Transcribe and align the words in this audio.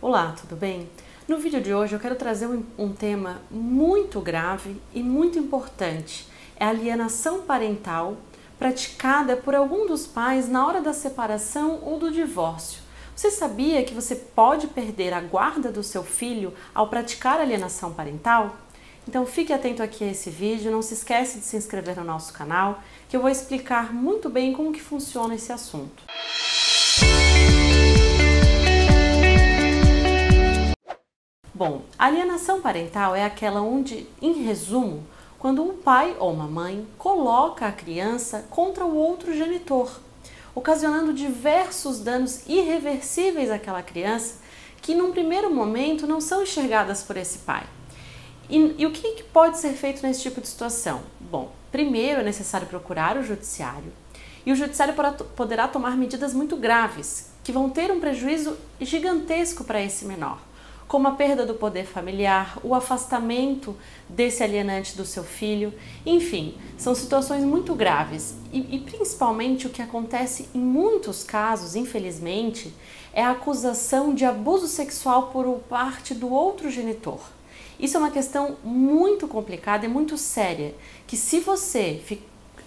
Olá, 0.00 0.32
tudo 0.40 0.54
bem? 0.54 0.88
No 1.26 1.38
vídeo 1.38 1.60
de 1.60 1.74
hoje 1.74 1.92
eu 1.92 1.98
quero 1.98 2.14
trazer 2.14 2.46
um, 2.46 2.62
um, 2.78 2.92
tema 2.92 3.42
muito 3.50 4.20
grave 4.20 4.80
e 4.94 5.02
muito 5.02 5.40
importante. 5.40 6.28
É 6.56 6.66
a 6.66 6.68
alienação 6.68 7.42
parental 7.42 8.16
praticada 8.60 9.36
por 9.36 9.56
algum 9.56 9.88
dos 9.88 10.06
pais 10.06 10.48
na 10.48 10.64
hora 10.64 10.80
da 10.80 10.92
separação 10.92 11.80
ou 11.82 11.98
do 11.98 12.12
divórcio. 12.12 12.80
Você 13.16 13.28
sabia 13.28 13.82
que 13.82 13.92
você 13.92 14.14
pode 14.14 14.68
perder 14.68 15.12
a 15.12 15.20
guarda 15.20 15.72
do 15.72 15.82
seu 15.82 16.04
filho 16.04 16.54
ao 16.72 16.86
praticar 16.86 17.40
alienação 17.40 17.92
parental? 17.92 18.56
Então 19.08 19.26
fique 19.26 19.52
atento 19.52 19.82
aqui 19.82 20.04
a 20.04 20.12
esse 20.12 20.30
vídeo, 20.30 20.70
não 20.70 20.80
se 20.80 20.94
esquece 20.94 21.40
de 21.40 21.44
se 21.44 21.56
inscrever 21.56 21.96
no 21.96 22.04
nosso 22.04 22.32
canal, 22.32 22.80
que 23.08 23.16
eu 23.16 23.20
vou 23.20 23.30
explicar 23.30 23.92
muito 23.92 24.30
bem 24.30 24.52
como 24.52 24.72
que 24.72 24.80
funciona 24.80 25.34
esse 25.34 25.52
assunto. 25.52 26.04
Bom, 26.06 26.47
alienação 32.08 32.60
parental 32.60 33.14
é 33.14 33.24
aquela 33.24 33.60
onde, 33.60 34.06
em 34.20 34.42
resumo, 34.42 35.06
quando 35.38 35.62
um 35.62 35.76
pai 35.76 36.16
ou 36.18 36.32
uma 36.32 36.46
mãe 36.46 36.86
coloca 36.98 37.66
a 37.66 37.72
criança 37.72 38.46
contra 38.50 38.84
o 38.84 38.96
outro 38.96 39.32
genitor, 39.32 40.00
ocasionando 40.54 41.12
diversos 41.12 42.00
danos 42.00 42.42
irreversíveis 42.48 43.50
àquela 43.50 43.82
criança 43.82 44.36
que, 44.80 44.94
num 44.94 45.12
primeiro 45.12 45.54
momento, 45.54 46.06
não 46.06 46.20
são 46.20 46.42
enxergadas 46.42 47.02
por 47.02 47.16
esse 47.16 47.38
pai. 47.38 47.64
E, 48.48 48.74
e 48.78 48.86
o 48.86 48.90
que 48.90 49.22
pode 49.24 49.58
ser 49.58 49.74
feito 49.74 50.02
nesse 50.02 50.22
tipo 50.22 50.40
de 50.40 50.48
situação? 50.48 51.02
Bom, 51.20 51.52
primeiro 51.70 52.20
é 52.20 52.24
necessário 52.24 52.66
procurar 52.66 53.16
o 53.16 53.22
judiciário 53.22 53.92
e 54.46 54.52
o 54.52 54.56
judiciário 54.56 54.94
poderá 55.36 55.68
tomar 55.68 55.96
medidas 55.96 56.32
muito 56.32 56.56
graves 56.56 57.30
que 57.44 57.52
vão 57.52 57.68
ter 57.68 57.90
um 57.90 58.00
prejuízo 58.00 58.56
gigantesco 58.80 59.62
para 59.62 59.82
esse 59.82 60.06
menor 60.06 60.47
como 60.88 61.06
a 61.06 61.12
perda 61.12 61.44
do 61.44 61.52
poder 61.52 61.84
familiar, 61.84 62.58
o 62.64 62.74
afastamento 62.74 63.76
desse 64.08 64.42
alienante 64.42 64.96
do 64.96 65.04
seu 65.04 65.22
filho, 65.22 65.72
enfim, 66.04 66.56
são 66.78 66.94
situações 66.94 67.44
muito 67.44 67.74
graves 67.74 68.34
e, 68.50 68.76
e, 68.76 68.78
principalmente 68.80 69.66
o 69.66 69.70
que 69.70 69.82
acontece 69.82 70.48
em 70.54 70.60
muitos 70.60 71.22
casos, 71.22 71.76
infelizmente, 71.76 72.72
é 73.12 73.22
a 73.22 73.32
acusação 73.32 74.14
de 74.14 74.24
abuso 74.24 74.66
sexual 74.66 75.24
por 75.26 75.46
parte 75.68 76.14
do 76.14 76.32
outro 76.32 76.70
genitor. 76.70 77.20
Isso 77.78 77.98
é 77.98 78.00
uma 78.00 78.10
questão 78.10 78.56
muito 78.64 79.28
complicada 79.28 79.84
e 79.84 79.88
muito 79.88 80.16
séria, 80.16 80.74
que 81.06 81.18
se 81.18 81.38
você 81.38 82.02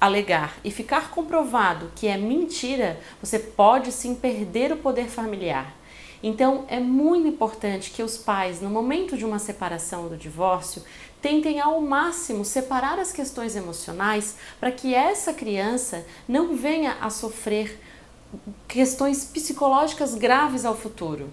alegar 0.00 0.58
e 0.64 0.72
ficar 0.72 1.10
comprovado 1.10 1.92
que 1.94 2.08
é 2.08 2.16
mentira, 2.16 2.98
você 3.22 3.38
pode 3.38 3.92
sim 3.92 4.14
perder 4.14 4.72
o 4.72 4.76
poder 4.76 5.08
familiar. 5.08 5.77
Então, 6.22 6.64
é 6.68 6.80
muito 6.80 7.28
importante 7.28 7.90
que 7.90 8.02
os 8.02 8.16
pais, 8.16 8.60
no 8.60 8.68
momento 8.68 9.16
de 9.16 9.24
uma 9.24 9.38
separação 9.38 10.04
ou 10.04 10.08
do 10.08 10.16
divórcio, 10.16 10.82
tentem 11.22 11.60
ao 11.60 11.80
máximo 11.80 12.44
separar 12.44 12.98
as 12.98 13.12
questões 13.12 13.54
emocionais 13.54 14.36
para 14.58 14.72
que 14.72 14.94
essa 14.94 15.32
criança 15.32 16.04
não 16.28 16.56
venha 16.56 16.96
a 17.00 17.10
sofrer 17.10 17.80
questões 18.66 19.24
psicológicas 19.24 20.14
graves 20.14 20.64
ao 20.64 20.76
futuro. 20.76 21.30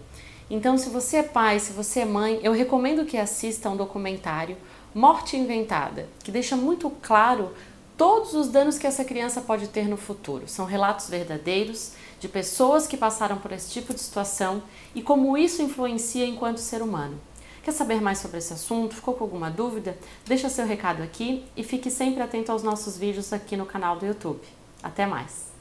Então, 0.49 0.77
se 0.77 0.89
você 0.89 1.17
é 1.17 1.23
pai, 1.23 1.59
se 1.59 1.73
você 1.73 2.01
é 2.01 2.05
mãe, 2.05 2.39
eu 2.43 2.51
recomendo 2.51 3.05
que 3.05 3.17
assista 3.17 3.69
um 3.69 3.75
documentário 3.75 4.55
Morte 4.93 5.35
Inventada, 5.35 6.07
que 6.23 6.31
deixa 6.31 6.55
muito 6.55 6.89
claro 6.89 7.51
todos 7.97 8.33
os 8.33 8.47
danos 8.47 8.77
que 8.77 8.87
essa 8.87 9.05
criança 9.05 9.41
pode 9.41 9.67
ter 9.67 9.87
no 9.87 9.97
futuro. 9.97 10.47
São 10.47 10.65
relatos 10.65 11.09
verdadeiros 11.09 11.93
de 12.19 12.27
pessoas 12.27 12.87
que 12.87 12.97
passaram 12.97 13.37
por 13.37 13.51
esse 13.51 13.69
tipo 13.69 13.93
de 13.93 13.99
situação 13.99 14.63
e 14.93 15.01
como 15.01 15.37
isso 15.37 15.61
influencia 15.61 16.25
enquanto 16.25 16.57
ser 16.57 16.81
humano. 16.81 17.19
Quer 17.63 17.71
saber 17.71 17.99
mais 17.99 18.19
sobre 18.19 18.37
esse 18.37 18.53
assunto? 18.53 18.95
Ficou 18.95 19.15
com 19.15 19.23
alguma 19.23 19.49
dúvida? 19.49 19.97
Deixa 20.25 20.49
seu 20.49 20.67
recado 20.67 21.01
aqui 21.01 21.43
e 21.57 21.63
fique 21.63 21.89
sempre 21.89 22.21
atento 22.21 22.51
aos 22.51 22.61
nossos 22.61 22.97
vídeos 22.97 23.33
aqui 23.33 23.57
no 23.57 23.65
canal 23.65 23.97
do 23.97 24.05
YouTube. 24.05 24.41
Até 24.83 25.07
mais! 25.07 25.54